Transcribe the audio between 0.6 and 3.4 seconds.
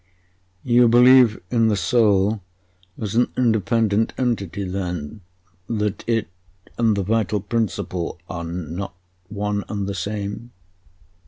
"You believe in the soul as an